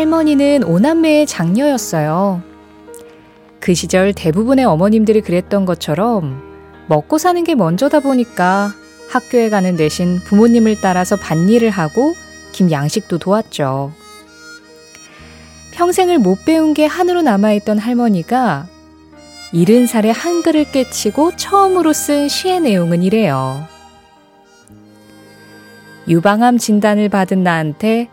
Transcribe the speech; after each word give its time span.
할머니는 0.00 0.64
오남매의 0.64 1.26
장녀였어요. 1.26 2.40
그 3.60 3.74
시절 3.74 4.14
대부분의 4.14 4.64
어머님들이 4.64 5.20
그랬던 5.20 5.66
것처럼 5.66 6.40
먹고 6.88 7.18
사는 7.18 7.44
게 7.44 7.54
먼저다 7.54 8.00
보니까 8.00 8.72
학교에 9.10 9.50
가는 9.50 9.76
대신 9.76 10.18
부모님을 10.20 10.80
따라서 10.80 11.16
밭일을 11.16 11.68
하고 11.68 12.14
김 12.52 12.70
양식도 12.70 13.18
도왔죠. 13.18 13.92
평생을 15.72 16.18
못 16.18 16.46
배운 16.46 16.72
게 16.72 16.86
한으로 16.86 17.20
남아있던 17.20 17.76
할머니가 17.78 18.68
일흔 19.52 19.86
살에 19.86 20.10
한글을 20.10 20.72
깨치고 20.72 21.36
처음으로 21.36 21.92
쓴 21.92 22.28
시의 22.28 22.60
내용은 22.60 23.02
이래요. 23.02 23.66
유방암 26.08 26.56
진단을 26.56 27.10
받은 27.10 27.42
나한테 27.42 28.08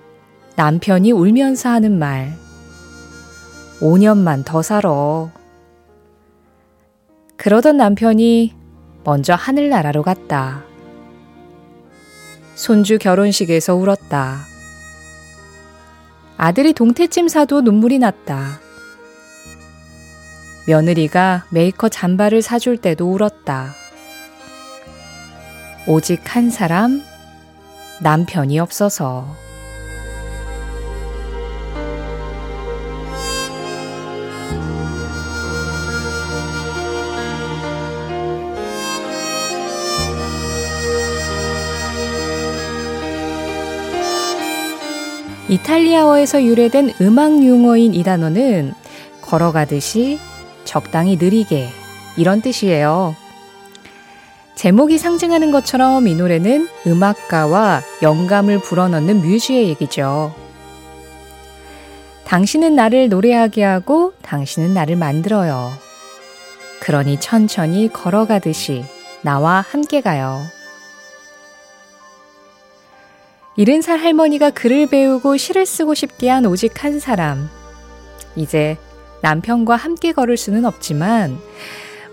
남편이 0.58 1.12
울면서 1.12 1.70
하는 1.70 2.00
말. 2.00 2.36
5년만 3.80 4.44
더 4.44 4.64
살아. 4.64 4.90
그러던 7.36 7.78
남편이 7.78 8.56
먼저 9.04 9.36
하늘나라로 9.36 10.02
갔다. 10.02 10.64
손주 12.56 12.98
결혼식에서 12.98 13.76
울었다. 13.76 14.40
아들이 16.38 16.74
동태찜 16.74 17.28
사도 17.28 17.62
눈물이 17.62 18.00
났다. 18.00 18.60
며느리가 20.66 21.46
메이커 21.52 21.88
잠바를 21.88 22.42
사줄 22.42 22.78
때도 22.78 23.12
울었다. 23.12 23.76
오직 25.86 26.36
한 26.36 26.50
사람, 26.50 27.04
남편이 28.02 28.58
없어서. 28.58 29.47
이탈리아어에서 45.50 46.44
유래된 46.44 46.96
음악 47.02 47.46
용어인 47.46 47.94
이 47.94 48.04
단어는 48.04 48.74
걸어가듯이 49.22 50.20
적당히 50.66 51.16
느리게 51.16 51.70
이런 52.18 52.42
뜻이에요. 52.42 53.16
제목이 54.56 54.98
상징하는 54.98 55.52
것처럼 55.52 56.08
이 56.08 56.16
노래는 56.16 56.68
음악가와 56.86 57.82
영감을 58.02 58.60
불어넣는 58.60 59.22
뮤즈의 59.22 59.70
얘기죠. 59.70 60.34
당신은 62.26 62.76
나를 62.76 63.08
노래하게 63.08 63.64
하고 63.64 64.14
당신은 64.22 64.74
나를 64.74 64.98
만들어요. 64.98 65.72
그러니 66.82 67.20
천천히 67.20 67.88
걸어가듯이 67.88 68.84
나와 69.22 69.62
함께 69.62 70.02
가요. 70.02 70.42
이른 73.58 73.82
살 73.82 73.98
할머니가 73.98 74.52
글을 74.52 74.86
배우고 74.86 75.36
시를 75.36 75.66
쓰고 75.66 75.96
싶게 75.96 76.30
한 76.30 76.46
오직 76.46 76.84
한 76.84 77.00
사람. 77.00 77.50
이제 78.36 78.78
남편과 79.24 79.76
함께 79.76 80.12
걸을 80.12 80.38
수는 80.38 80.64
없지만 80.64 81.40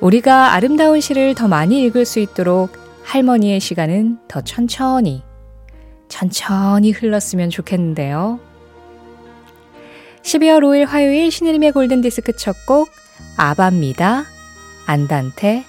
우리가 0.00 0.54
아름다운 0.54 1.02
시를 1.02 1.34
더 1.34 1.46
많이 1.46 1.82
읽을 1.84 2.06
수 2.06 2.18
있도록 2.18 2.72
할머니의 3.02 3.60
시간은 3.60 4.20
더 4.26 4.40
천천히, 4.40 5.22
천천히 6.08 6.92
흘렀으면 6.92 7.50
좋겠는데요. 7.50 8.40
12월 10.22 10.60
5일 10.62 10.86
화요일 10.86 11.30
신의림의 11.30 11.72
골든디스크 11.72 12.36
첫 12.38 12.56
곡, 12.64 12.88
아바입니다. 13.36 14.24
안단테, 14.86 15.64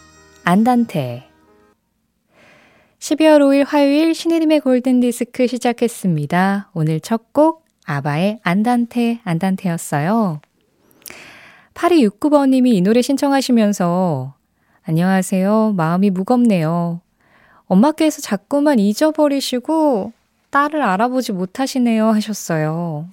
안단테. 0.45 1.24
12월 2.99 3.39
5일 3.41 3.65
화요일 3.67 4.15
신혜림의 4.15 4.61
골든디스크 4.61 5.47
시작했습니다. 5.47 6.69
오늘 6.73 6.99
첫 6.99 7.25
곡 7.33 7.65
아바의 7.85 8.39
안단테 8.41 9.19
안단테였어요. 9.23 10.41
8269번님이 11.75 12.73
이 12.73 12.81
노래 12.81 13.01
신청하시면서 13.01 14.33
안녕하세요. 14.83 15.73
마음이 15.75 16.09
무겁네요. 16.09 17.01
엄마께서 17.67 18.21
자꾸만 18.21 18.79
잊어버리시고 18.79 20.13
딸을 20.49 20.81
알아보지 20.81 21.33
못하시네요 21.33 22.07
하셨어요. 22.09 23.07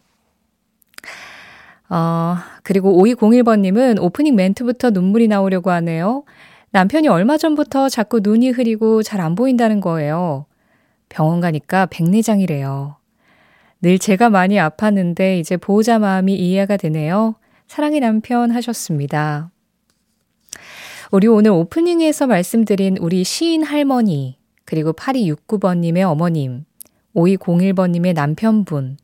어, 1.91 2.37
그리고 2.63 3.03
5201번님은 3.05 4.01
오프닝 4.01 4.37
멘트부터 4.37 4.91
눈물이 4.91 5.29
나오려고 5.29 5.71
하네요. 5.73 6.25
남편이 6.73 7.09
얼마 7.09 7.37
전부터 7.37 7.89
자꾸 7.89 8.21
눈이 8.23 8.51
흐리고 8.51 9.03
잘 9.03 9.21
안 9.21 9.35
보인다는 9.35 9.81
거예요. 9.81 10.47
병원 11.09 11.41
가니까 11.41 11.87
백내장이래요. 11.87 12.97
늘 13.83 13.99
제가 13.99 14.31
많이 14.31 14.57
아팠는데 14.57 15.39
이제 15.39 15.57
보호자 15.57 15.99
마음이 15.99 16.35
이해가 16.35 16.77
되네요. 16.79 17.35
사랑의 17.67 18.01
남편 18.01 18.51
하셨습니다. 18.51 19.51
우리 21.11 21.27
오늘 21.27 21.51
오프닝에서 21.51 22.27
말씀드린 22.27 22.97
우리 22.99 23.23
시인 23.23 23.63
할머니, 23.65 24.39
그리고 24.65 24.93
8269번님의 24.95 26.03
어머님, 26.11 26.65
5201번님의 27.15 28.15
남편분. 28.15 28.97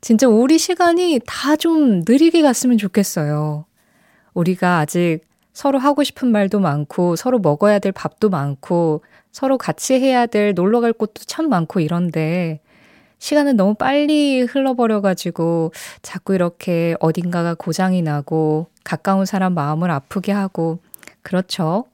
진짜 0.00 0.28
우리 0.28 0.58
시간이 0.58 1.20
다 1.26 1.56
좀 1.56 2.02
느리게 2.06 2.42
갔으면 2.42 2.78
좋겠어요. 2.78 3.64
우리가 4.34 4.78
아직 4.78 5.20
서로 5.52 5.78
하고 5.78 6.02
싶은 6.02 6.28
말도 6.28 6.60
많고, 6.60 7.16
서로 7.16 7.38
먹어야 7.38 7.78
될 7.78 7.92
밥도 7.92 8.30
많고, 8.30 9.02
서로 9.30 9.58
같이 9.58 9.94
해야 9.94 10.26
될 10.26 10.54
놀러 10.54 10.80
갈 10.80 10.92
곳도 10.92 11.24
참 11.26 11.48
많고 11.48 11.80
이런데, 11.80 12.60
시간은 13.18 13.56
너무 13.56 13.74
빨리 13.74 14.42
흘러버려가지고, 14.42 15.72
자꾸 16.02 16.34
이렇게 16.34 16.96
어딘가가 17.00 17.54
고장이 17.54 18.02
나고, 18.02 18.66
가까운 18.84 19.26
사람 19.26 19.54
마음을 19.54 19.90
아프게 19.90 20.32
하고, 20.32 20.80
그렇죠. 21.22 21.84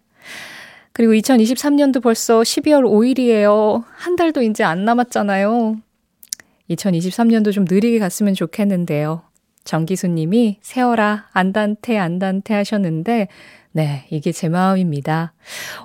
그리고 0.93 1.13
2023년도 1.13 2.03
벌써 2.03 2.41
12월 2.41 2.83
5일이에요. 2.83 3.85
한 3.95 4.17
달도 4.17 4.43
이제 4.43 4.65
안 4.65 4.85
남았잖아요. 4.85 5.77
2023년도 6.71 7.53
좀 7.53 7.65
느리게 7.69 7.99
갔으면 7.99 8.35
좋겠는데요. 8.35 9.28
정기수님이 9.69 10.59
세어라 10.63 11.27
안단테 11.33 11.99
안단테 11.99 12.55
하셨는데 12.55 13.29
네, 13.73 14.07
이게 14.11 14.33
제 14.33 14.49
마음입니다. 14.49 15.35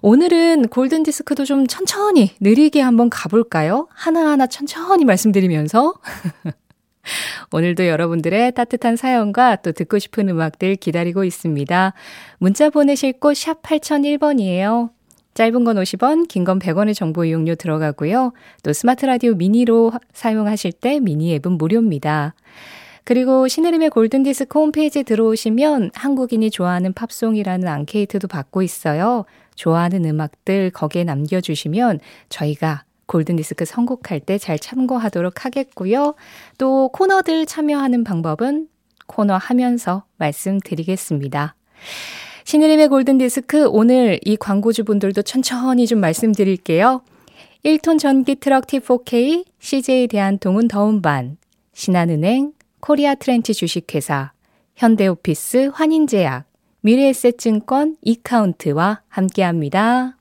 오늘은 0.02 0.70
골든디스크도 0.70 1.44
좀 1.44 1.68
천천히 1.68 2.32
느리게 2.40 2.80
한번 2.80 3.10
가볼까요? 3.10 3.90
하나하나 3.92 4.48
천천히 4.48 5.04
말씀드리면서 5.04 5.96
오늘도 7.52 7.88
여러분들의 7.88 8.54
따뜻한 8.54 8.96
사연과 8.96 9.58
또 9.58 9.74
듣고 9.74 10.00
싶은 10.00 10.30
음악들 10.30 10.78
기다리고 10.78 11.26
있습니다. 11.26 11.94
문자 12.40 12.70
보내실 12.70 13.20
곳 13.20 13.36
샵 13.38 13.62
8001번이에요. 13.64 14.92
짧은 15.34 15.64
건 15.66 15.76
50원, 15.76 16.28
긴 16.30 16.46
건 16.46 16.60
100원의 16.60 16.96
정보 16.96 17.26
이용료 17.26 17.56
들어가고요. 17.56 18.32
또 18.64 18.72
스마트 18.72 19.06
라디오 19.06 19.34
미니로 19.36 19.92
사용하실 20.14 20.72
때 20.72 21.02
미니 21.02 21.34
앱은 21.36 21.54
무료입니다. 21.58 22.34
그리고 23.04 23.48
신혜림의 23.48 23.90
골든디스크 23.90 24.58
홈페이지에 24.58 25.04
들어오시면 25.04 25.92
한국인이 25.94 26.50
좋아하는 26.50 26.94
팝송이라는 26.94 27.68
앙케이트도 27.68 28.28
받고 28.28 28.62
있어요. 28.62 29.26
좋아하는 29.56 30.06
음악들 30.06 30.72
거기에 30.72 31.04
남겨주시면 31.04 32.00
저희가 32.30 32.86
골든디스크 33.06 33.66
선곡할 33.66 34.22
때 34.22 34.38
잘 34.38 34.58
참고하도록 34.58 35.46
하겠고요. 35.46 36.16
또 36.58 36.90
코너들 36.90 37.46
참여하는 37.46 38.04
방법은 38.04 38.68
코너 39.06 39.36
하면서 39.36 40.06
말씀드리겠습니다. 40.18 41.56
신혜림의 42.46 42.88
골든디스크 42.88 43.68
오늘 43.68 44.20
이 44.24 44.38
광고주분들도 44.38 45.22
천천히 45.24 45.88
좀 45.88 46.00
말씀드릴게요. 46.00 47.02
1톤 47.66 48.00
전기 48.00 48.36
트럭 48.36 48.68
T4K, 48.68 49.46
CJ 49.60 50.08
대한통운 50.08 50.68
더운반, 50.68 51.38
신한은행, 51.74 52.52
코리아 52.86 53.16
트렌치 53.16 53.54
주식회사, 53.54 54.34
현대오피스 54.76 55.72
환인제약, 55.74 56.44
미래에셋증권 56.82 57.96
이카운트와 58.02 59.04
함께합니다. 59.08 60.18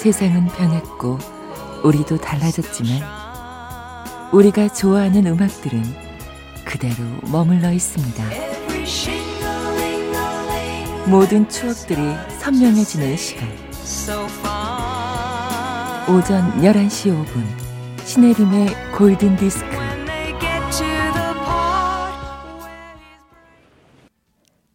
세상은 0.00 0.48
변했고 0.48 1.18
우리도 1.84 2.16
달라졌지만 2.16 3.00
우리가 4.32 4.66
좋아하는 4.72 5.28
음악들은 5.28 5.80
그대로 6.64 6.96
머물러 7.30 7.70
있습니다. 7.70 8.24
모든 11.06 11.48
추억들이 11.48 12.00
선명해지는 12.40 13.16
시간. 13.16 13.48
오전 16.08 16.60
11시 16.60 17.14
5분 17.14 17.69
신혜림의 18.14 18.66
골든 18.98 19.36
디스크. 19.36 19.66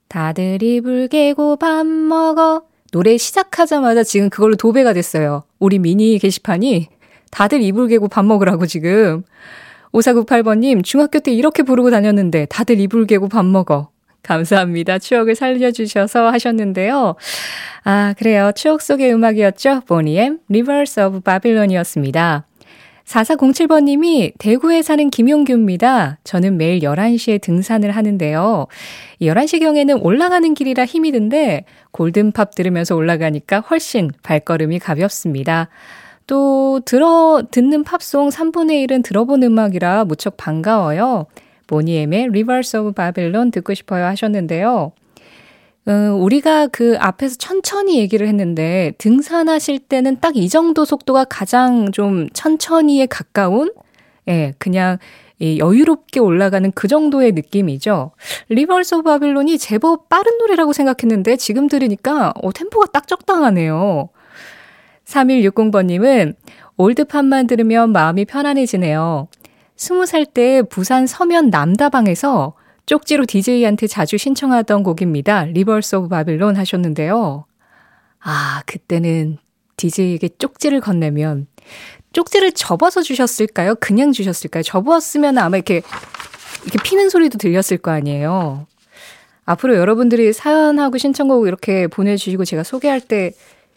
다들 0.08 0.64
이 0.64 0.80
불 0.80 1.10
개고 1.10 1.58
밥 1.58 1.86
먹어. 1.86 2.64
노래 2.94 3.18
시작하자마자 3.18 4.04
지금 4.04 4.30
그걸로 4.30 4.56
도배가 4.56 4.94
됐어요. 4.94 5.44
우리 5.60 5.80
미니 5.80 6.18
게시판이 6.18 6.88
다들 7.30 7.62
이불 7.62 7.90
개고 7.90 8.08
밥 8.08 8.24
먹으라고 8.24 8.66
지금. 8.68 9.24
5498번님, 9.92 10.82
중학교 10.86 11.20
때 11.20 11.34
이렇게 11.34 11.64
부르고 11.64 11.92
다녔는데 11.92 12.46
다들 12.46 12.80
이불 12.80 13.06
개고 13.06 13.28
밥 13.28 13.44
먹어. 13.44 13.90
감사합니다. 14.24 14.98
추억을 15.00 15.36
살려주셔서 15.36 16.30
하셨는데요. 16.32 17.16
아, 17.84 18.14
그래요. 18.18 18.52
추억 18.56 18.82
속의 18.82 19.14
음악이었죠. 19.14 19.82
Boney 19.88 20.31
M 20.31 20.40
Rivers 20.48 21.02
of 21.02 21.20
Babylon이었습니다. 21.20 22.46
4407번님이 23.06 24.34
대구에 24.40 24.81
사는 24.81 25.10
김용규입니다. 25.10 26.18
저는 26.24 26.57
매일 26.57 26.80
11시에 26.80 27.40
등산을 27.40 27.92
하는데요. 27.92 28.66
11시경에는 29.22 30.04
올라가는 30.04 30.54
길이라 30.54 30.86
힘이 30.86 31.12
든데 31.12 31.66
golden 31.92 32.34
pop 32.34 32.56
들으면서 32.56 32.96
올라가니까 32.96 33.60
훨씬 33.62 34.12
발걸음이 34.24 34.80
가볍습니다. 34.80 35.69
또 36.28 36.81
들어 36.84 37.44
듣는 37.52 37.84
팝송 37.84 38.30
3분의 38.30 38.88
1은 38.88 39.04
들어본 39.04 39.44
음악이라 39.44 40.06
무척 40.06 40.38
반가워요. 40.38 41.28
Boney 41.70 42.07
M의 42.07 42.30
Rivers 42.30 42.80
of 42.80 42.94
Babylon 42.94 43.51
듣고 43.51 43.74
싶어요 43.75 44.06
하셨는데요. 44.06 44.92
음, 45.88 46.20
우리가 46.20 46.68
그 46.68 46.96
앞에서 47.00 47.36
천천히 47.38 48.00
얘기를 48.00 48.28
했는데 48.28 48.94
등산하실 48.98 49.80
때는 49.80 50.20
딱 50.20 50.36
이 50.36 50.50
정도 50.50 50.84
속도가 50.84 51.26
가장 51.26 51.92
좀 51.92 52.28
천천히에 52.34 53.06
가까운 53.06 53.72
예, 54.28 54.54
그냥 54.58 54.98
이 55.40 55.60
여유롭게 55.60 56.20
올라가는 56.20 56.72
그 56.74 56.88
정도의 56.88 57.34
느낌이죠. 57.34 58.12
Rivers 58.50 58.96
of 58.96 59.04
Babylon이 59.04 59.58
제법 59.60 60.10
빠른 60.10 60.38
노래라고 60.40 60.74
생각했는데 60.74 61.36
지금 61.38 61.68
들으니까 61.68 62.34
어, 62.42 62.52
템포가 62.52 62.88
딱 62.92 63.08
적당하네요. 63.08 64.10
3160번님은 65.06 66.36
old 66.78 67.01
pop만 67.01 67.48
들으면 67.48 67.92
마음이 67.92 68.26
편안해지네요. 68.26 69.28
20살 69.78 70.34
때 70.34 70.64
부산 70.64 71.06
서면 71.06 71.50
남다방에서 71.50 72.54
쪽지로 72.86 73.26
DJ한테 73.26 73.88
자주 73.88 74.18
신청하던 74.18 74.84
곡입니다. 74.84 75.46
Rivers 75.46 75.96
of 75.96 76.10
Babylon 76.10 76.56
하셨는데요. 76.56 77.46
아, 78.20 78.62
그때는 78.66 79.38
DJ에게 79.78 80.30
쪽지를 80.38 80.82
건네면 80.82 81.48
쪽지를 82.14 82.54
접어서 82.54 83.02
주셨을까요? 83.02 83.76
그냥 83.76 84.12
주셨을까요? 84.12 84.64
접었으면 84.64 85.38
아마 85.38 85.58
이렇게 85.58 85.82
이렇게 86.64 86.80
피는 86.84 87.10
소리도 87.10 87.38
들렸을 87.38 87.78
거 87.78 87.92
아니에요. 87.92 88.68
앞으로 89.46 89.76
여러분들이 89.76 90.34
사연하고 90.34 90.98
신청곡 90.98 91.48
이렇게 91.48 91.88
보내주시고 91.88 92.46
제가 92.46 92.64
소개할 92.64 93.02
때 93.02 93.34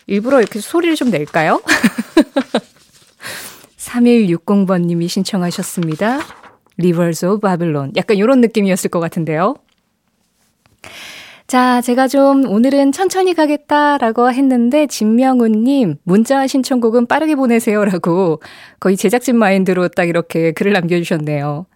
일부러 0.07 0.41
이렇게 0.41 0.61
소리를 0.61 0.95
좀 0.97 1.11
낼까요? 1.11 1.61
3160번님이 3.77 5.09
신청하셨습니다. 5.09 6.21
Rivers 6.79 7.25
of 7.25 7.41
Babylon. 7.41 7.93
약간 7.97 8.17
이런 8.17 8.41
느낌이었을 8.41 8.91
것 8.91 9.01
같은데요. 9.01 9.55
자, 11.47 11.81
제가 11.81 12.09
좀 12.09 12.47
오늘은 12.47 12.93
천천히 12.93 13.33
가겠다라고 13.35 14.31
했는데, 14.31 14.87
진명훈님, 14.87 15.97
문자 16.03 16.47
신청곡은 16.47 17.07
빠르게 17.07 17.37
보내세요라고 17.37 18.43
거의 18.81 18.97
제작진 18.97 19.37
마인드로 19.37 19.89
딱 19.89 20.09
이렇게 20.09 20.53
글을 20.53 20.73
남겨주셨네요. 20.73 21.67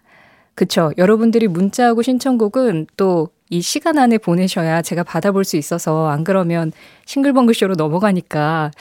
그쵸. 0.55 0.91
여러분들이 0.97 1.47
문자하고 1.47 2.01
신청곡은 2.01 2.87
또 2.97 3.29
이 3.53 3.61
시간 3.61 3.99
안에 3.99 4.17
보내셔야 4.17 4.81
제가 4.81 5.03
받아볼 5.03 5.43
수 5.43 5.57
있어서 5.57 6.07
안 6.07 6.23
그러면 6.23 6.71
싱글벙글쇼로 7.05 7.75
넘어가니까 7.75 8.71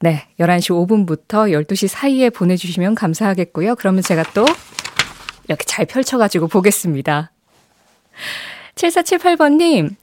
네. 0.00 0.26
11시 0.40 0.70
5분부터 0.70 1.52
12시 1.52 1.86
사이에 1.86 2.30
보내주시면 2.30 2.94
감사하겠고요. 2.94 3.74
그러면 3.74 4.02
제가 4.02 4.22
또 4.32 4.46
이렇게 5.48 5.64
잘 5.64 5.86
펼쳐가지고 5.86 6.48
보겠습니다. 6.48 7.30
7478번님, 8.74 9.94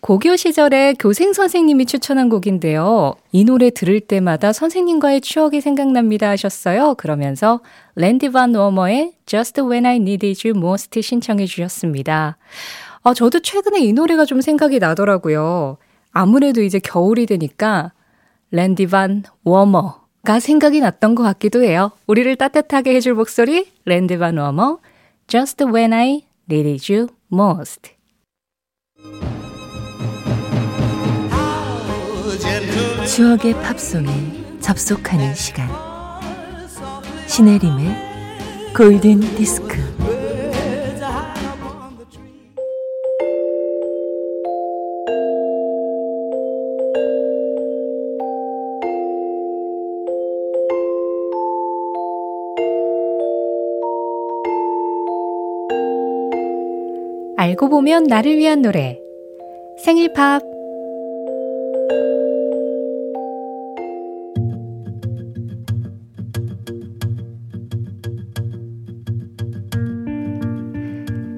고교 0.00 0.36
시절에 0.36 0.94
교생 0.98 1.32
선생님이 1.32 1.86
추천한 1.86 2.28
곡인데요. 2.28 3.14
이 3.32 3.44
노래 3.44 3.70
들을 3.70 4.00
때마다 4.00 4.52
선생님과의 4.52 5.22
추억이 5.22 5.62
생각납니다 5.62 6.28
하셨어요. 6.28 6.94
그러면서 6.96 7.60
랜디 7.94 8.30
반 8.32 8.54
워머의 8.54 9.14
Just 9.24 9.62
When 9.62 9.86
I 9.86 9.96
Needed 9.96 10.46
You 10.46 10.58
Most 10.58 11.00
신청해 11.00 11.46
주셨습니다. 11.46 12.36
아, 13.02 13.14
저도 13.14 13.40
최근에 13.40 13.80
이 13.80 13.94
노래가 13.94 14.26
좀 14.26 14.42
생각이 14.42 14.78
나더라고요. 14.78 15.78
아무래도 16.12 16.60
이제 16.60 16.78
겨울이 16.78 17.24
되니까 17.24 17.92
랜디 18.50 18.88
반 18.88 19.24
워머 19.42 20.03
가 20.24 20.40
생각이 20.40 20.80
났던 20.80 21.14
것 21.14 21.22
같기도 21.22 21.62
해요. 21.62 21.92
우리를 22.06 22.34
따뜻하게 22.36 22.94
해줄 22.94 23.12
목소리 23.12 23.70
랜디 23.84 24.16
반 24.16 24.38
워머 24.38 24.78
Just 25.26 25.64
When 25.64 25.92
I 25.92 26.22
Needed 26.50 26.92
You 26.92 27.08
Most. 27.30 27.92
추억의 33.06 33.52
팝송에 33.54 34.08
접속하는 34.60 35.34
시간. 35.34 35.68
신혜림의 37.26 38.72
Golden 38.74 39.20
Disc 39.36 39.76
알고 57.44 57.68
보면 57.68 58.04
나를 58.04 58.38
위한 58.38 58.62
노래 58.62 58.98
생일 59.76 60.14
팝 60.14 60.40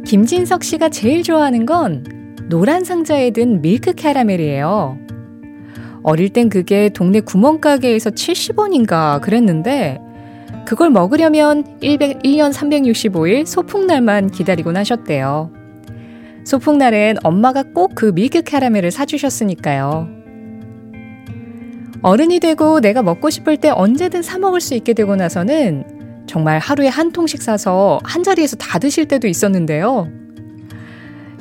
김진석 0.06 0.62
씨가 0.62 0.90
제일 0.90 1.24
좋아하는 1.24 1.66
건 1.66 2.04
노란 2.48 2.84
상자에 2.84 3.32
든 3.32 3.60
밀크 3.60 3.92
캐러멜이에요. 3.92 4.98
어릴 6.04 6.28
땐 6.28 6.48
그게 6.48 6.88
동네 6.88 7.18
구멍가게에서 7.18 8.10
70원인가 8.10 9.20
그랬는데 9.20 9.98
그걸 10.68 10.90
먹으려면 10.90 11.64
100, 11.80 12.22
1년 12.22 12.52
365일 12.52 13.44
소풍날만 13.44 14.30
기다리곤 14.30 14.76
하셨대요. 14.76 15.65
소풍날엔 16.46 17.16
엄마가 17.24 17.64
꼭 17.74 17.96
그 17.96 18.12
밀크 18.14 18.42
캐러멜을 18.42 18.92
사주셨으니까요. 18.92 20.08
어른이 22.02 22.38
되고 22.38 22.80
내가 22.80 23.02
먹고 23.02 23.30
싶을 23.30 23.56
때 23.56 23.70
언제든 23.70 24.22
사 24.22 24.38
먹을 24.38 24.60
수 24.60 24.74
있게 24.74 24.92
되고 24.92 25.16
나서는 25.16 26.24
정말 26.28 26.60
하루에 26.60 26.86
한 26.88 27.10
통씩 27.10 27.42
사서 27.42 27.98
한 28.04 28.22
자리에서 28.22 28.56
다 28.56 28.78
드실 28.78 29.08
때도 29.08 29.26
있었는데요. 29.26 30.08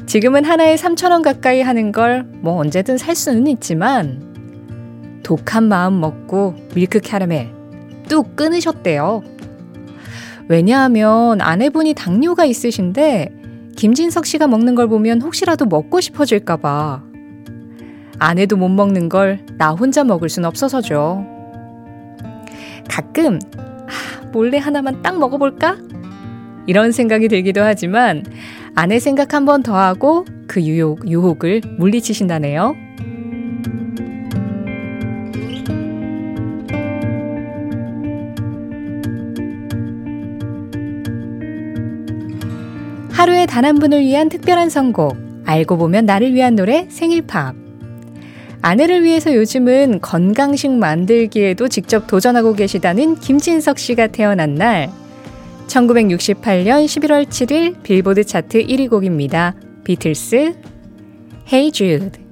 지금은 0.08 0.44
하나에 0.44 0.76
3,000원 0.76 1.22
가까이 1.24 1.62
하는 1.62 1.92
걸 1.92 2.26
뭐 2.42 2.56
언제든 2.58 2.98
살 2.98 3.16
수는 3.16 3.46
있지만 3.48 5.22
독한 5.24 5.66
마음 5.66 6.00
먹고 6.00 6.56
밀크 6.74 7.00
캐러멜 7.00 7.52
뚝 8.10 8.36
끊으셨대요. 8.36 9.22
왜냐하면 10.48 11.42
아내분이 11.42 11.94
당뇨가 11.94 12.46
있으신데 12.46 13.45
김진석 13.76 14.26
씨가 14.26 14.48
먹는 14.48 14.76
걸 14.76 14.88
보면 14.88 15.22
혹시라도 15.22 15.66
먹고 15.66 16.00
싶어질까봐. 16.02 17.04
아내도 18.18 18.56
못 18.56 18.70
먹는 18.70 19.10
걸 19.10 19.40
나 19.58 19.72
혼자 19.72 20.04
먹을 20.04 20.30
순 20.30 20.46
없어서죠. 20.46 21.26
가끔, 22.90 23.40
아, 23.58 24.28
몰래 24.32 24.58
하나만 24.58 25.02
딱 25.02 25.18
먹어볼까? 25.20 25.78
이런 26.68 26.92
생각이 26.92 27.28
들기도 27.28 27.62
하지만, 27.62 28.24
아내 28.76 29.00
생각 29.00 29.34
한 29.34 29.46
번 29.46 29.64
더 29.64 29.78
하고 29.78 30.26
그 30.48 30.62
유혹, 30.62 31.08
유혹을 31.10 31.62
물리치신다네요. 31.78 32.76
하루에 43.16 43.46
단 43.46 43.64
한 43.64 43.80
분을 43.80 44.02
위한 44.02 44.28
특별한 44.28 44.70
선곡. 44.70 45.16
알고 45.46 45.78
보면 45.78 46.06
나를 46.06 46.34
위한 46.34 46.56
노래 46.56 46.86
생일팝. 46.90 47.56
아내를 48.62 49.04
위해서 49.04 49.34
요즘은 49.34 50.02
건강식 50.02 50.72
만들기에도 50.72 51.70
직접 51.70 52.08
도전하고 52.08 52.54
계시다는 52.54 53.16
김진석 53.16 53.80
씨가 53.80 54.08
태어난 54.08 54.56
날 54.56 54.90
1968년 55.68 56.86
11월 56.86 57.26
7일 57.28 57.82
빌보드 57.84 58.26
차트 58.26 58.66
1위 58.66 58.90
곡입니다. 58.90 59.56
비틀스 59.86 60.54
Hey 61.52 61.72
Jude 61.72 62.25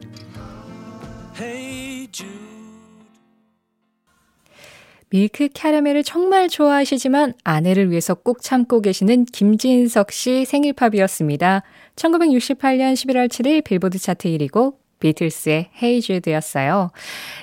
밀크 5.13 5.47
캐러멜을 5.47 6.01
정말 6.01 6.49
좋아하시지만 6.49 7.35
아내를 7.43 7.91
위해서 7.91 8.15
꼭 8.15 8.41
참고 8.41 8.81
계시는 8.81 9.25
김진석 9.25 10.11
씨 10.11 10.43
생일팝이었습니다. 10.43 11.61
1968년 11.95 12.95
11월 12.95 13.29
7일 13.29 13.63
빌보드 13.63 13.99
차트 13.99 14.27
1위고 14.27 14.77
비틀스의 14.99 15.69
Jude였어요. 16.01 16.89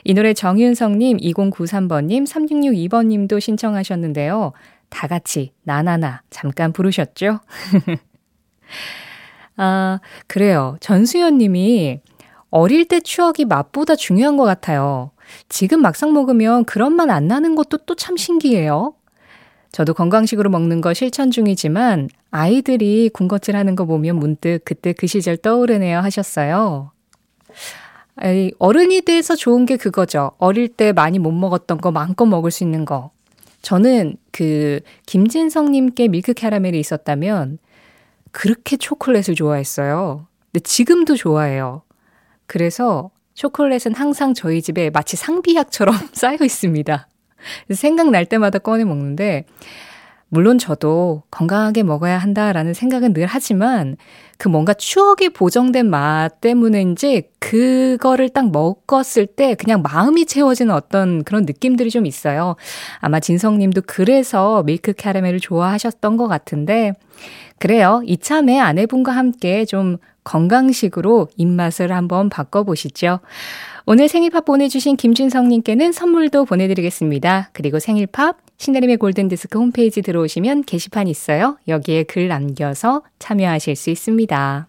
이 0.02 0.14
노래 0.14 0.34
정윤성님, 0.34 1.18
2093번님, 1.18 2.26
3662번님도 2.26 3.40
신청하셨는데요. 3.40 4.52
다 4.88 5.06
같이 5.06 5.52
나나나 5.62 6.22
잠깐 6.28 6.72
부르셨죠? 6.72 7.38
아, 9.56 10.00
그래요. 10.26 10.76
전수연 10.80 11.38
님이 11.38 12.00
어릴 12.50 12.86
때 12.86 12.98
추억이 12.98 13.44
맛보다 13.44 13.94
중요한 13.94 14.36
것 14.36 14.42
같아요. 14.42 15.12
지금 15.48 15.82
막상 15.82 16.12
먹으면 16.12 16.64
그런 16.64 16.94
맛 16.94 17.10
안 17.10 17.26
나는 17.28 17.54
것도 17.54 17.78
또 17.78 17.94
참 17.94 18.16
신기해요. 18.16 18.94
저도 19.72 19.94
건강식으로 19.94 20.50
먹는 20.50 20.80
거 20.80 20.94
실천 20.94 21.30
중이지만 21.30 22.08
아이들이 22.30 23.08
군것질 23.12 23.56
하는 23.56 23.76
거 23.76 23.84
보면 23.84 24.16
문득 24.16 24.60
그때 24.64 24.92
그 24.92 25.06
시절 25.06 25.36
떠오르네요 25.36 25.98
하셨어요. 26.00 26.90
어른이 28.58 29.02
돼서 29.02 29.36
좋은 29.36 29.66
게 29.66 29.76
그거죠. 29.76 30.32
어릴 30.38 30.68
때 30.68 30.92
많이 30.92 31.18
못 31.18 31.30
먹었던 31.32 31.80
거 31.80 31.90
마음껏 31.90 32.26
먹을 32.26 32.50
수 32.50 32.64
있는 32.64 32.84
거. 32.84 33.10
저는 33.62 34.16
그 34.32 34.80
김진성님께 35.06 36.08
밀크 36.08 36.32
캐러멜이 36.34 36.78
있었다면 36.80 37.58
그렇게 38.32 38.76
초콜릿을 38.76 39.34
좋아했어요. 39.36 40.26
근데 40.52 40.60
지금도 40.62 41.16
좋아해요. 41.16 41.82
그래서 42.46 43.10
초콜릿은 43.34 43.94
항상 43.94 44.34
저희 44.34 44.62
집에 44.62 44.90
마치 44.90 45.16
상비약처럼 45.16 45.94
쌓여 46.12 46.38
있습니다. 46.42 47.08
생각날 47.70 48.26
때마다 48.26 48.58
꺼내 48.58 48.84
먹는데, 48.84 49.46
물론 50.32 50.58
저도 50.58 51.24
건강하게 51.32 51.82
먹어야 51.82 52.16
한다라는 52.16 52.72
생각은 52.72 53.12
늘 53.12 53.26
하지만, 53.26 53.96
그 54.38 54.48
뭔가 54.48 54.72
추억이 54.72 55.28
보정된 55.30 55.90
맛 55.90 56.40
때문인지, 56.40 57.30
그거를 57.40 58.28
딱 58.28 58.50
먹었을 58.52 59.26
때 59.26 59.54
그냥 59.56 59.82
마음이 59.82 60.26
채워지는 60.26 60.72
어떤 60.72 61.24
그런 61.24 61.44
느낌들이 61.44 61.90
좀 61.90 62.06
있어요. 62.06 62.54
아마 63.00 63.18
진성 63.18 63.58
님도 63.58 63.82
그래서 63.86 64.62
밀크 64.62 64.92
캐러멜을 64.92 65.40
좋아하셨던 65.40 66.16
것 66.16 66.28
같은데, 66.28 66.92
그래요. 67.58 68.00
이참에 68.06 68.58
아내분과 68.58 69.12
함께 69.12 69.64
좀 69.64 69.98
건강식으로 70.22 71.28
입맛을 71.36 71.92
한번 71.92 72.28
바꿔보시죠. 72.28 73.18
오늘 73.84 74.06
생일팝 74.08 74.44
보내주신 74.44 74.96
김준성님께는 74.96 75.90
선물도 75.90 76.44
보내드리겠습니다. 76.44 77.50
그리고 77.52 77.80
생일팝 77.80 78.36
신혜림의 78.60 78.98
골든디스크 78.98 79.58
홈페이지 79.58 80.02
들어오시면 80.02 80.64
게시판 80.64 81.08
있어요. 81.08 81.56
여기에 81.66 82.02
글 82.02 82.28
남겨서 82.28 83.02
참여하실 83.18 83.74
수 83.74 83.88
있습니다. 83.88 84.68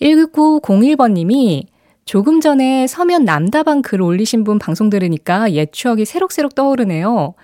1901번님이 0.00 1.66
조금 2.04 2.40
전에 2.40 2.86
서면 2.86 3.24
남다방 3.24 3.82
글 3.82 4.00
올리신 4.00 4.44
분 4.44 4.60
방송 4.60 4.90
들으니까 4.90 5.50
옛 5.54 5.72
추억이 5.72 6.04
새록새록 6.04 6.54
떠오르네요. 6.54 7.34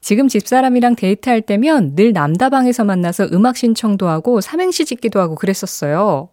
지금 0.00 0.26
집사람이랑 0.26 0.96
데이트할 0.96 1.42
때면 1.42 1.96
늘 1.96 2.14
남다방에서 2.14 2.84
만나서 2.84 3.28
음악 3.34 3.58
신청도 3.58 4.08
하고 4.08 4.40
삼행시 4.40 4.86
짓기도 4.86 5.20
하고 5.20 5.34
그랬었어요. 5.34 6.30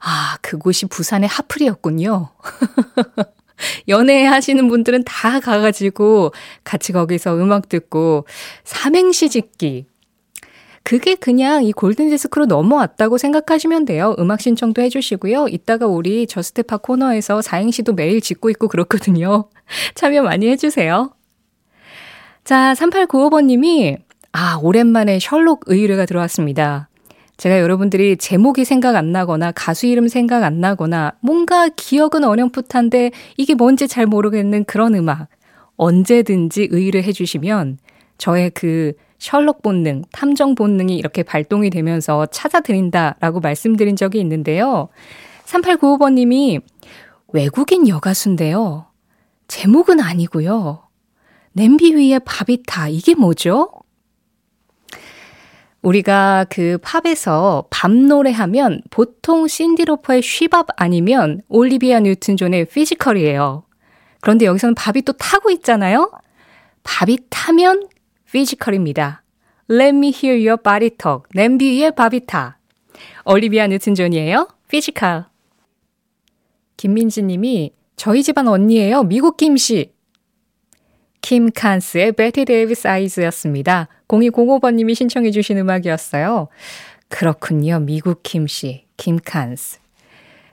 아, 0.00 0.36
그곳이 0.42 0.84
부산의 0.84 1.30
하플이었군요. 1.30 2.28
연애 3.88 4.24
하시는 4.24 4.68
분들은 4.68 5.04
다 5.04 5.40
가가지고 5.40 6.32
같이 6.64 6.92
거기서 6.92 7.36
음악 7.36 7.68
듣고 7.68 8.26
삼행시 8.64 9.28
짓기. 9.28 9.86
그게 10.82 11.16
그냥 11.16 11.64
이 11.64 11.72
골든디스크로 11.72 12.46
넘어왔다고 12.46 13.18
생각하시면 13.18 13.86
돼요. 13.86 14.14
음악 14.20 14.40
신청도 14.40 14.82
해주시고요. 14.82 15.48
이따가 15.48 15.88
우리 15.88 16.28
저스트파 16.28 16.76
코너에서 16.76 17.42
사행시도 17.42 17.94
매일 17.94 18.20
짓고 18.20 18.50
있고 18.50 18.68
그렇거든요. 18.68 19.48
참여 19.96 20.22
많이 20.22 20.48
해주세요. 20.48 21.10
자, 22.44 22.74
3895번님이, 22.74 23.98
아, 24.30 24.60
오랜만에 24.62 25.18
셜록 25.18 25.64
의뢰가 25.66 26.06
들어왔습니다. 26.06 26.88
제가 27.36 27.60
여러분들이 27.60 28.16
제목이 28.16 28.64
생각 28.64 28.96
안 28.96 29.12
나거나 29.12 29.52
가수 29.52 29.86
이름 29.86 30.08
생각 30.08 30.42
안 30.42 30.60
나거나 30.60 31.12
뭔가 31.20 31.68
기억은 31.68 32.24
어렴풋한데 32.24 33.10
이게 33.36 33.54
뭔지 33.54 33.88
잘 33.88 34.06
모르겠는 34.06 34.64
그런 34.64 34.94
음악 34.94 35.28
언제든지 35.76 36.68
의뢰해 36.70 37.12
주시면 37.12 37.78
저의 38.16 38.50
그 38.50 38.94
셜록 39.18 39.62
본능, 39.62 40.02
탐정 40.12 40.54
본능이 40.54 40.96
이렇게 40.96 41.22
발동이 41.22 41.70
되면서 41.70 42.26
찾아드린다라고 42.26 43.40
말씀드린 43.40 43.96
적이 43.96 44.20
있는데요. 44.20 44.88
3895번님이 45.44 46.60
외국인 47.32 47.88
여가수인데요. 47.88 48.86
제목은 49.48 50.00
아니고요. 50.00 50.82
냄비 51.52 51.94
위에 51.94 52.18
밥이 52.18 52.62
타. 52.66 52.88
이게 52.88 53.14
뭐죠? 53.14 53.70
우리가 55.86 56.46
그 56.50 56.78
팝에서 56.82 57.66
밥 57.70 57.92
노래하면 57.92 58.82
보통 58.90 59.46
신디로퍼의 59.46 60.20
She 60.20 60.43
Bop 60.43 60.66
아니면 60.76 61.42
올리비아 61.48 62.00
뉴튼 62.00 62.36
존의 62.36 62.64
Physical이에요. 62.64 63.62
그런데 64.20 64.46
여기서는 64.46 64.74
밥이 64.74 65.02
또 65.02 65.12
타고 65.12 65.48
있잖아요? 65.50 66.10
밥이 66.82 67.18
타면 67.30 67.88
Physical입니다. 68.32 69.22
Let 69.70 69.96
me 69.96 70.08
hear 70.08 70.36
your 70.36 70.60
body 70.60 70.90
talk. 70.90 71.22
냄비 71.34 71.80
위에 71.80 71.92
밥이 71.92 72.26
타. 72.26 72.58
올리비아 73.24 73.68
뉴튼 73.68 73.94
존이에요. 73.94 74.48
Physical. 74.66 75.26
김민지 76.76 77.22
님이 77.22 77.72
저희 77.94 78.24
집안 78.24 78.48
언니예요. 78.48 79.04
미국 79.04 79.36
김씨. 79.36 79.92
킴 81.22 81.50
칸스의 81.50 82.12
Bette 82.12 82.44
Davis 82.44 82.86
Eyes였습니다. 82.86 83.88
0205번님이 84.08 84.94
신청해 84.94 85.30
주신 85.30 85.58
음악이었어요. 85.58 86.48
그렇군요. 87.08 87.80
미국 87.80 88.22
킴씨, 88.22 88.84
킴 88.96 89.18
칸스. 89.24 89.78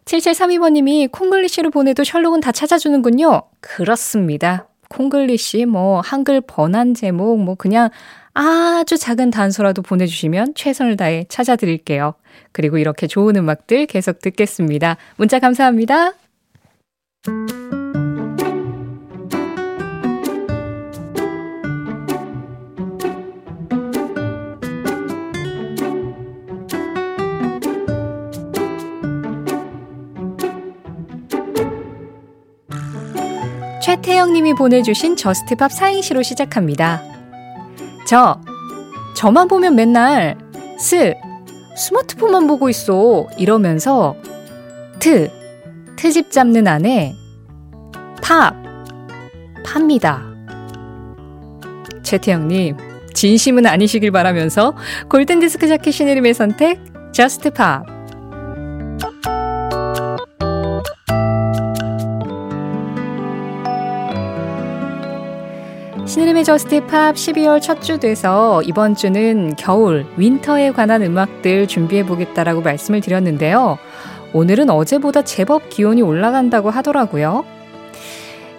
7732번님이 0.05 1.11
콩글리시로 1.11 1.69
보내도 1.69 2.03
셜록은 2.03 2.41
다 2.41 2.51
찾아주는군요. 2.51 3.43
그렇습니다. 3.61 4.67
콩글리시, 4.89 5.65
뭐, 5.65 6.01
한글 6.01 6.41
번안 6.41 6.93
제목, 6.93 7.39
뭐, 7.39 7.55
그냥 7.55 7.89
아주 8.33 8.97
작은 8.97 9.31
단서라도 9.31 9.81
보내주시면 9.81 10.53
최선을 10.55 10.97
다해 10.97 11.25
찾아드릴게요. 11.29 12.15
그리고 12.51 12.77
이렇게 12.77 13.07
좋은 13.07 13.35
음악들 13.35 13.85
계속 13.85 14.19
듣겠습니다. 14.19 14.97
문자 15.17 15.39
감사합니다. 15.39 16.13
최태영님이 33.93 34.55
보내주신 34.55 35.15
Just 35.15 35.47
Pop 35.47 35.71
사행시로 35.71 36.23
시작합니다. 36.23 37.03
저, 38.07 38.41
저만 39.15 39.47
보면 39.47 39.75
맨날 39.75 40.35
스, 40.79 41.13
스마트폰만 41.77 42.47
보고 42.47 42.69
있어. 42.69 43.27
이러면서 43.37 44.15
트, 44.97 45.29
트집 45.95 46.31
잡는 46.31 46.67
아내 46.67 47.13
팝, 48.23 48.55
팝니다. 49.63 50.23
최태영님, 52.01 52.75
진심은 53.13 53.67
아니시길 53.67 54.09
바라면서 54.09 54.75
골든디스크 55.07 55.67
자켓 55.67 55.93
신혜림의 55.93 56.33
선택, 56.33 56.79
Just 57.11 57.51
Pop. 57.51 57.92
신혜림의 66.13 66.43
Just 66.43 66.85
Pop 66.85 67.15
12월 67.15 67.59
첫 67.59 67.81
주 67.81 67.97
돼서 67.97 68.61
이번 68.61 68.93
주는 68.93 69.55
겨울, 69.55 70.05
winter에 70.15 70.69
관한 70.69 71.01
음악들 71.01 71.67
준비해 71.67 72.05
보겠다라고 72.05 72.61
말씀을 72.61 73.01
드렸는데요. 73.01 73.79
오늘은 74.31 74.69
어제보다 74.69 75.23
제법 75.23 75.69
기온이 75.69 76.03
올라간다고 76.03 76.69
하더라고요. 76.69 77.43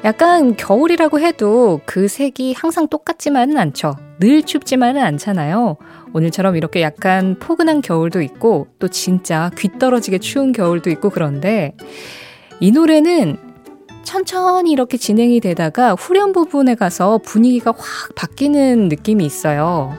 약간 0.03 0.57
겨울이라고 0.57 1.21
해도 1.21 1.81
그 1.87 2.09
색이 2.09 2.55
항상 2.55 2.89
똑같지만은 2.89 3.57
않죠. 3.57 3.95
늘 4.19 4.43
춥지만은 4.43 5.01
않잖아요. 5.01 5.77
오늘처럼 6.13 6.57
이렇게 6.57 6.83
약간 6.83 7.37
포근한 7.39 7.83
겨울도 7.83 8.21
있고 8.23 8.67
또 8.81 8.89
진짜 8.89 9.53
귀 9.59 9.69
떨어지게 9.79 10.19
추운 10.19 10.51
겨울도 10.51 10.91
있고 10.91 11.09
그런데 11.09 11.77
이 12.59 12.73
노래는 12.73 13.44
천천히 14.05 14.71
이렇게 14.71 14.97
진행이 14.97 15.41
되다가 15.41 15.95
후렴 15.95 16.33
부분에 16.33 16.75
가서 16.75 17.19
분위기가 17.19 17.73
확 17.77 18.15
바뀌는 18.15 18.89
느낌이 18.89 19.25
있어요. 19.25 19.97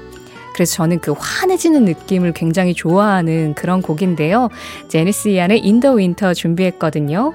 그래서 0.53 0.75
저는 0.75 0.99
그 0.99 1.13
환해지는 1.17 1.83
느낌을 1.83 2.31
굉장히 2.31 2.73
좋아하는 2.73 3.53
그런 3.55 3.81
곡인데요. 3.81 4.49
제니스 4.87 5.27
이안의 5.27 5.59
In 5.59 5.73
the 5.73 5.93
Winter 5.93 6.33
준비했거든요. 6.33 7.33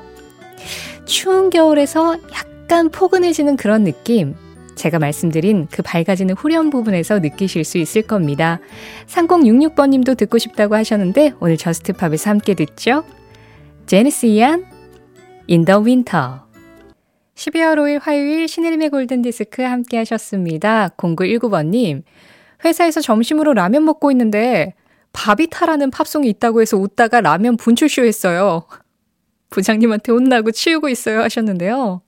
추운 1.05 1.51
겨울에서 1.51 2.17
약간 2.33 2.89
포근해지는 2.89 3.57
그런 3.57 3.85
느낌. 3.85 4.35
제가 4.75 4.99
말씀드린 4.99 5.69
그 5.71 5.83
밝아지는 5.83 6.35
후렴 6.35 6.71
부분에서 6.71 7.19
느끼실 7.19 7.65
수 7.65 7.77
있을 7.77 8.01
겁니다. 8.01 8.61
3066번 9.09 9.91
님도 9.91 10.15
듣고 10.15 10.39
싶다고 10.39 10.75
하셨는데 10.75 11.35
오늘 11.41 11.59
Just 11.59 11.85
Pop에서 11.85 12.31
함께 12.31 12.55
듣죠. 12.55 13.05
제니스 13.85 14.25
이안, 14.25 14.65
In 15.47 15.60
the 15.60 15.81
Winter. 15.81 16.50
12월 17.35 17.77
5일 17.77 18.01
화요일 18.03 18.49
신혜림의 18.49 18.91
골든디스크 18.91 19.63
함께 19.63 19.97
하셨습니다. 19.99 20.89
0919번님, 20.97 22.03
회사에서 22.65 23.01
점심으로 23.01 23.55
라면 23.55 23.85
먹고 23.85 24.11
있는데 24.11 24.75
밥이 25.13 25.39
타라는 25.39 25.91
팝송이 25.91 26.29
있다고 26.29 26.61
해서 26.61 26.77
웃다가 26.77 27.21
라면 27.21 27.57
분출쇼 27.57 28.05
했어요. 28.05 28.65
부장님한테 29.51 30.13
혼나고 30.13 30.53
치우고 30.53 30.89
있어요 30.89 31.23
하셨는데요. 31.23 32.03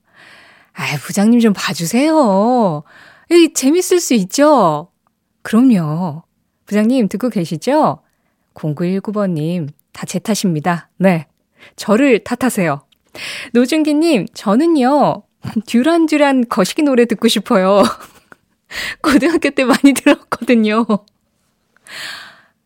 아, 0.75 0.97
부장님 0.99 1.41
좀 1.41 1.53
봐주세요. 1.53 2.83
이 3.31 3.53
재밌을 3.55 4.01
수 4.01 4.15
있죠? 4.15 4.89
그럼요. 5.43 6.23
부장님 6.67 7.09
듣고 7.09 7.29
계시죠? 7.31 8.03
0919번님, 8.55 9.69
다 9.93 10.07
제 10.07 10.19
탓입니다. 10.19 10.91
네. 10.99 11.27
저를 11.77 12.23
탓하세요. 12.25 12.83
노준기님, 13.53 14.27
저는요, 14.35 15.23
듀란듀란 15.67 16.45
거시기 16.49 16.83
노래 16.83 17.05
듣고 17.05 17.29
싶어요. 17.29 17.83
고등학교 19.03 19.51
때 19.51 19.65
많이 19.65 19.93
들었거든요. 19.93 20.87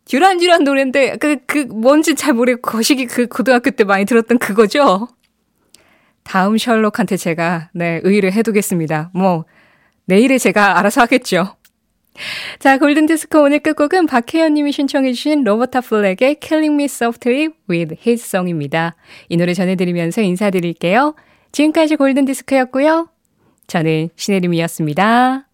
듀란듀란 0.04 0.64
노래인데, 0.64 1.16
그, 1.16 1.38
그, 1.46 1.58
뭔지 1.58 2.14
잘 2.14 2.34
모르고 2.34 2.62
거시기 2.62 3.06
그 3.06 3.26
고등학교 3.26 3.70
때 3.70 3.84
많이 3.84 4.04
들었던 4.04 4.38
그거죠? 4.38 5.08
다음 6.22 6.58
셜록한테 6.58 7.16
제가, 7.16 7.70
네, 7.72 8.00
의의를 8.04 8.32
해두겠습니다. 8.32 9.10
뭐, 9.14 9.44
내일에 10.06 10.38
제가 10.38 10.78
알아서 10.78 11.00
하겠죠. 11.02 11.56
자, 12.58 12.78
골든디스크 12.78 13.40
오늘 13.40 13.58
끝곡은 13.60 14.06
박혜연 14.06 14.54
님이 14.54 14.72
신청해주신 14.72 15.44
로버타 15.44 15.80
플렉의 15.82 16.40
Killing 16.40 16.74
Me 16.74 16.84
Softly 16.84 17.48
with 17.68 17.96
His 18.06 18.24
Song입니다. 18.24 18.96
이 19.28 19.36
노래 19.36 19.54
전해드리면서 19.54 20.22
인사드릴게요. 20.22 21.14
지금까지 21.52 21.96
골든디스크였고요. 21.96 23.08
저는 23.66 24.10
신혜림이었습니다. 24.16 25.45